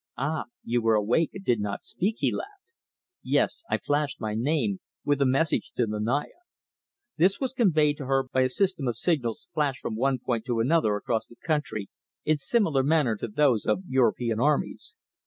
[0.17, 0.45] "Ah!
[0.63, 2.73] you were awake and did not speak," he laughed.
[3.21, 6.41] "Yes, I flashed my name, with a message to the Naya.
[7.17, 10.59] This was conveyed to her by a system of signals flashed from one point to
[10.59, 11.87] another across the country
[12.25, 14.95] in similar manner to those of European armies.